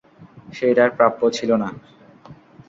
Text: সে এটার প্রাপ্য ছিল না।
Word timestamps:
সে 0.53 0.65
এটার 0.71 0.89
প্রাপ্য 0.97 1.21
ছিল 1.37 1.51
না। 1.63 1.69